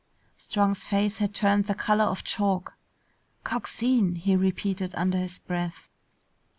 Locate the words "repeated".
4.35-4.95